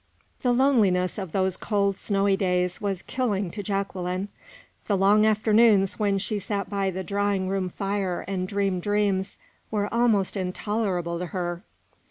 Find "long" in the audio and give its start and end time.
4.97-5.27